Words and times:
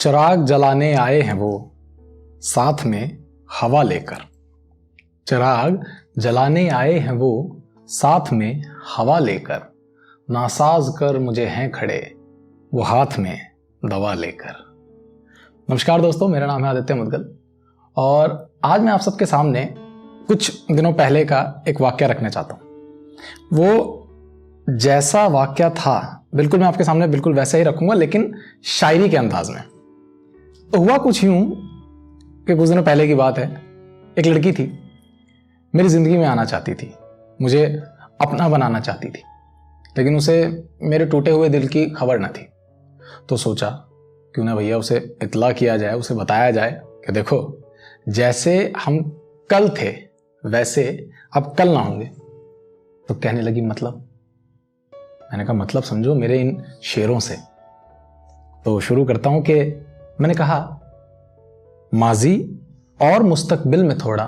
चिराग 0.00 0.44
जलाने 0.44 0.94
आए 0.94 1.20
हैं 1.20 1.34
वो, 1.34 1.72
साथ 2.40 2.84
में 2.86 3.18
हवा 3.60 3.82
लेकर। 3.82 4.16
चिराग 5.26 5.84
जलाने 6.18 6.68
आए 6.68 6.98
हैं 6.98 7.12
वो, 7.12 7.62
साथ 7.86 8.32
में 8.32 8.62
हवा 8.96 9.18
लेकर। 9.18 9.60
नासाज 10.30 10.88
कर 10.98 11.18
मुझे 11.18 11.46
हैं 11.46 11.70
खड़े, 11.72 12.14
वो 12.74 12.82
हाथ 12.82 13.18
में 13.18 13.40
दवा 13.84 14.14
लेकर। 14.14 14.54
नमस्कार 15.70 16.00
दोस्तों, 16.00 16.28
मेरा 16.28 16.46
नाम 16.46 16.64
है 16.64 16.70
आदित्य 16.70 16.94
मुदगल। 16.94 17.34
और 17.96 18.54
आज 18.64 18.80
मैं 18.80 18.92
आप 18.92 19.00
सबके 19.00 19.26
सामने 19.26 19.74
कुछ 20.28 20.64
दिनों 20.72 20.92
पहले 20.92 21.24
का 21.24 21.64
एक 21.68 21.80
वाक्य 21.80 22.06
रखना 22.06 22.28
चाहता 22.28 22.54
हूँ। 22.54 22.62
वो 23.52 24.08
जैसा 24.70 25.26
वाक्य 25.26 25.70
था, 25.70 26.26
बिल्कुल 26.34 26.60
मैं 26.60 26.66
आपके 26.66 26.84
सामने 26.84 27.06
बिल्कुल 27.06 27.34
वैसा 27.34 27.58
ही 27.58 27.64
रखूँगा, 27.64 27.94
लेकिन 27.94 28.34
शायरी 28.64 29.08
के 29.08 29.16
अंदाज 29.16 29.50
में। 29.50 29.79
तो 30.70 30.78
हुआ 30.78 30.96
कुछ 30.98 31.22
यूँ 31.24 31.40
कि 32.46 32.54
कुछ 32.56 32.68
दिनों 32.68 32.82
पहले 32.82 33.06
की 33.06 33.14
बात 33.14 33.38
है। 33.38 33.46
एक 34.18 34.26
लड़की 34.26 34.52
थी, 34.52 34.64
मेरी 35.74 35.88
ज़िंदगी 35.88 36.16
में 36.16 36.24
आना 36.26 36.44
चाहती 36.44 36.74
थी, 36.74 36.92
मुझे 37.40 37.64
अपना 38.20 38.48
बनाना 38.48 38.80
चाहती 38.80 39.08
थी, 39.08 39.22
लेकिन 39.98 40.16
उसे 40.16 40.36
मेरे 40.82 41.06
टूटे 41.06 41.30
हुए 41.30 41.48
दिल 41.48 41.66
की 41.68 41.84
खबर 41.90 42.20
न 42.20 42.28
थी। 42.28 42.46
तो 43.28 43.36
सोचा, 43.36 43.70
क्यों 44.34 44.44
ना 44.44 44.54
भैया 44.54 44.78
उसे 44.78 44.96
इतला 45.22 45.50
किया 45.52 45.76
जाए, 45.76 45.94
उसे 45.94 46.14
बताया 46.14 46.50
जाए 46.50 46.80
कि 47.06 47.12
देखो, 47.12 47.40
जैसे 48.08 48.72
हम 48.84 49.00
कल 49.50 49.68
थे, 49.70 49.90
वैसे 50.44 51.10
अब 51.36 51.54
कल 51.58 51.68
ना 51.68 51.80
होंगे। 51.80 52.06
तो 53.08 53.14
कहने 53.14 53.42
लगी 53.42 53.60
मतलब? 53.60 54.08
मैंने 55.32 55.44
कहा 55.44 55.52
मतलब 55.52 55.82
समझो, 55.82 56.14
मेरे 56.14 56.40
इन 56.40 56.62
शेरों 56.82 57.20
से। 57.20 57.36
तो 58.64 58.80
शुरू 58.80 59.04
करता 59.04 59.30
हूँ 59.30 59.42
कि 59.42 59.60
मैंने 60.20 60.34
कहा, 60.34 60.80
माजी 61.94 62.60
और 63.02 63.22
मुस्तकबिल 63.22 63.84
में 63.84 63.98
थोड़ा 63.98 64.24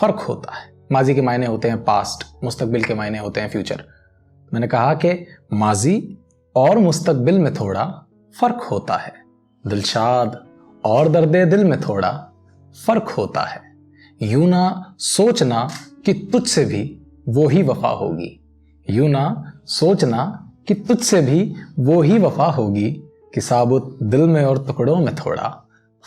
फ़र्क 0.00 0.14
होता 0.14 0.54
है। 0.54 0.72
माजी 0.92 1.14
के 1.14 1.20
मायने 1.20 1.46
होते 1.46 1.68
हैं 1.68 1.84
पास्ट 1.84 2.44
मुस्तकबिल 2.44 2.84
के 2.84 2.94
मायने 2.94 3.18
होते 3.18 3.40
हैं 3.40 3.50
फ्यूचर 3.50 3.84
मैंने 4.54 4.68
कहा 4.68 4.94
कि 4.94 5.26
माजी 5.52 6.18
और 6.56 6.78
मुस्तकबिल 6.78 7.38
में 7.38 7.54
थोड़ा 7.54 8.04
फ़र्क 8.40 8.62
होता 8.62 8.96
है। 8.96 9.12
दिलशाद 9.66 10.46
और 10.84 11.08
दर्द 11.08 11.48
दिल 11.48 11.64
में 11.64 11.80
थोड़ा 11.80 12.30
फ़र्क 12.86 13.08
होता 13.08 13.40
है। 13.40 13.60
यूँ 14.22 14.46
ना 14.46 14.94
सोचना 14.98 15.70
कि 16.06 16.12
तुझसे 16.12 16.64
भी 16.64 17.02
वो 17.28 17.48
ही 17.48 17.62
वफा 17.62 17.88
होगी। 17.88 18.40
यूँ 18.90 19.08
ना 19.08 19.52
सोचना 19.66 20.52
कि 20.68 20.74
तुझसे 20.74 21.22
भी 21.22 21.54
वो 21.78 22.02
ही 22.02 22.18
वफा 22.18 22.46
होगी। 22.46 23.02
कि 23.34 23.40
साबुत 23.40 23.98
दिल 24.02 24.20
में 24.20 24.44
और 24.44 24.66
टुकड़ों 24.66 24.96
में 24.96 25.14
थोड़ा 25.14 25.64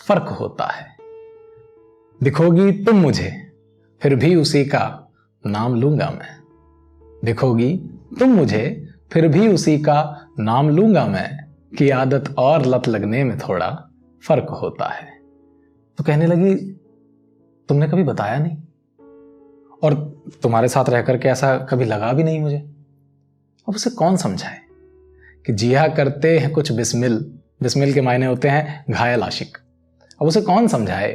फ़र्क 0.08 0.24
होता 0.24 0.66
है। 0.66 0.98
दिखोगी 2.24 2.72
तुम 2.72 2.96
मुझे, 2.98 3.52
फिर 4.02 4.16
भी 4.16 4.36
उसी 4.36 4.66
का 4.66 5.08
नाम 5.46 5.76
लूँगा 5.76 6.10
मैं। 6.10 6.44
दिखोगी 7.26 7.78
तुम 8.20 8.30
मुझे, 8.30 8.90
फिर 9.12 9.28
भी 9.28 9.48
उसी 9.48 9.80
का 9.80 10.28
नाम 10.40 10.70
लूँगा 10.70 11.06
मैं 11.06 11.46
कि 11.78 11.90
आदत 11.90 12.36
और 12.38 12.66
लत 12.66 12.88
लगने 12.88 13.24
में 13.24 13.38
थोड़ा 13.38 13.90
फ़र्क 14.28 14.50
होता 14.50 14.86
है। 14.86 15.20
तो 15.98 16.04
कहने 16.04 16.28
लगी, 16.28 16.56
तुमने 17.70 17.88
कभी 17.88 18.04
बताया 18.04 18.40
नहीं? 18.40 18.58
और 19.84 20.24
तुम्हारे 20.44 20.68
साथ 20.68 20.90
रह 20.90 21.02
करके 21.02 21.28
ऐसा 21.28 21.58
कभी 21.58 21.86
लगा 21.86 22.14
भी 22.14 22.24
नहीं 22.24 22.40
मुझे? 22.40 22.58
अब 23.68 23.76
उसे 23.76 23.90
कौन 23.90 24.18
समझाए? 24.18 24.63
कि 25.46 25.54
जिया 25.54 25.88
करते 25.88 26.38
हैं 26.40 26.52
कुछ 26.52 26.72
बिस्मिल 26.72 27.18
बिस्मिल 27.64 27.94
के 27.94 28.02
मायने 28.02 28.26
होते 28.26 28.50
हैं 28.50 28.86
घायल 28.90 29.22
आशिक। 29.22 29.58
अब 30.22 30.28
उसे 30.28 30.42
कौन 30.42 30.68
समझाए 30.68 31.12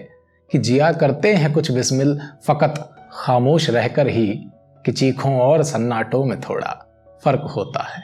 कि 0.50 0.58
जिया 0.58 0.92
करते 0.92 1.32
हैं 1.34 1.52
कुछ 1.52 1.70
बिस्मिल 1.70 2.18
फकत 2.46 2.74
खामोश 3.12 3.68
रहकर 3.70 4.08
ही 4.08 4.26
कि 4.84 4.92
चीखों 4.92 5.34
और 5.40 5.62
सन्नाटों 5.62 6.24
में 6.24 6.40
थोड़ा 6.40 6.70
फ़र्क 7.22 7.42
होता 7.56 7.82
है। 7.84 8.02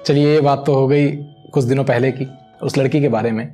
चलिए, 0.00 0.32
ये 0.34 0.40
बात 0.40 0.62
तो 0.66 0.74
हो 0.74 0.86
गई 0.88 1.10
कुछ 1.52 1.64
दिनों 1.64 1.84
पहले 1.84 2.12
की, 2.12 2.28
उस 2.62 2.78
लड़की 2.78 3.00
के 3.00 3.08
बारे 3.08 3.32
में। 3.32 3.44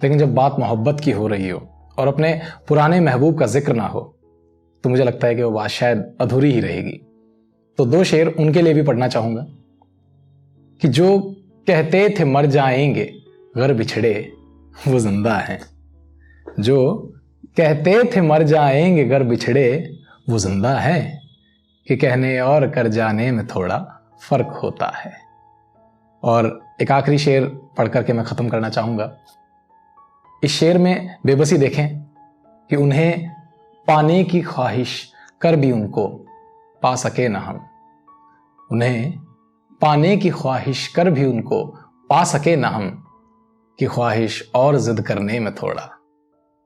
लेकिन 0.00 0.18
जब 0.18 0.34
बात 0.34 0.56
मोहब्बत 0.58 1.00
की 1.00 1.10
हो 1.10 1.26
रही 1.26 1.48
हो 1.48 1.58
और 1.98 2.08
अपने 2.08 2.40
पुराने 2.68 3.00
महबूब 3.00 3.38
का 3.38 3.46
ज़िक्र 3.46 3.72
ना 3.72 3.86
हो 3.86 4.00
तो 4.84 4.90
मुझे 4.90 5.04
लगता 5.04 5.26
है 5.26 5.34
कि 5.34 5.42
वो 5.42 5.50
बात 5.50 5.70
शायद 5.70 6.04
अधूरी 6.20 6.52
ही 6.52 6.60
रहेगी। 6.60 7.00
तो 7.78 7.86
दो 7.86 8.04
शेर 8.04 8.28
उनके 8.28 8.62
लिए 8.62 8.74
भी 8.74 8.82
पढ़ना 8.82 9.08
चाहूँगा। 9.08 9.46
कि 10.80 10.88
जो 10.88 11.36
कहते 11.66 12.14
थे 12.18 12.24
मर 12.24 12.46
जाएँगे, 12.46 13.14
घर 13.56 13.74
बिछड़े, 13.74 14.32
वो 14.88 14.98
ज़िंदा 14.98 15.34
हैं। 15.34 15.60
जो 16.60 17.12
कहते 17.56 18.04
थे 18.16 18.20
मर 18.20 18.42
जाएँगे, 18.42 19.04
घर 19.04 19.22
बिछड़े, 19.22 19.98
वो 20.28 20.38
ज़िंदा 20.38 20.74
है। 20.78 21.20
कि 21.88 21.96
कहने 21.96 22.40
और 22.40 22.70
कर 22.70 22.88
जाने 22.88 23.32
में 23.32 23.46
थोड़ा 23.46 24.08
फ़र्क 24.28 24.60
होता 24.62 24.86
है। 24.86 25.12
और 26.22 26.64
एक 26.82 26.92
आखिरी 26.92 27.18
शेर 27.18 27.44
पढ़ 27.46 27.88
करके 27.88 28.12
मैं 28.12 28.24
ख़त्म 28.24 28.48
करना 28.48 28.68
चाहूँगा। 28.68 29.16
इस 30.44 30.52
शेर 30.52 30.78
में 30.78 31.16
बेबसी 31.26 31.58
देखें 31.58 31.98
कि 32.70 32.76
उन्हें 32.76 33.30
पाने 33.86 34.24
की 34.24 34.40
ख्वाहिश 34.40 35.12
कर 35.40 35.56
भी 35.56 35.72
उनको 35.72 36.06
पा 36.82 36.96
सके 36.96 37.28
ना 37.28 37.38
हम। 37.38 37.66
उन्हें 38.72 39.14
पाने 39.80 40.16
की 40.16 40.30
ख्वाहिश 40.30 40.86
कर 40.88 41.10
भी 41.10 41.24
उनको 41.24 41.64
पा 42.10 42.22
सके 42.24 42.54
ना 42.56 42.68
हम, 42.68 42.88
कि 43.78 43.86
ख्वाहिश 43.86 44.50
और 44.54 44.76
जिद 44.78 45.00
करने 45.00 45.38
में 45.40 45.54
थोड़ा 45.54 45.86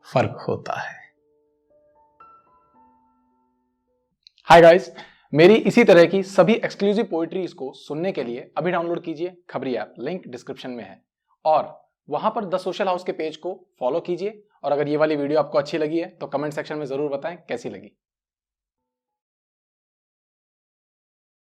फ़र्क 0.07 0.45
होता 0.49 0.79
है। 0.81 0.97
हाय 4.49 4.61
गाइस 4.61 4.91
मेरी 5.33 5.55
इसी 5.55 5.85
तरह 5.85 6.07
की 6.07 6.23
सभी 6.25 6.55
एक्सक्लूसिव 6.55 7.09
पोइट्रीज 7.11 7.53
को 7.53 7.73
सुनने 7.77 8.13
के 8.13 8.25
लिए 8.25 8.51
अभी 8.59 8.71
डाउनलोड 8.71 9.03
कीजिए 9.05 9.37
खबरी 9.51 9.75
ऐप 9.75 9.95
लिंक 9.99 10.29
डिस्क्रिप्शन 10.29 10.71
में 10.71 10.85
है। 10.85 11.03
और 11.45 11.73
वहाँ 12.09 12.31
पर 12.31 12.45
द 12.47 12.59
सोशल 12.59 12.89
हाउस 12.89 13.05
के 13.05 13.13
पेज 13.13 13.37
को 13.37 13.55
फॉलो 13.81 14.01
कीजिए, 14.01 14.43
और 14.65 14.73
अगर 14.73 14.89
ये 14.89 14.97
वाली 14.97 15.17
वीडियो 15.17 15.39
आपको 15.41 15.59
अच्छी 15.59 15.79
लगी 15.79 15.99
है 15.99 16.09
तो 16.11 16.27
कमेंट 16.27 16.53
सेक्शन 16.53 16.79
में 16.79 16.87
ज़रूर 16.87 17.11
बताएँ 17.11 17.37
कैसी 17.49 17.69
लगी। 17.69 17.97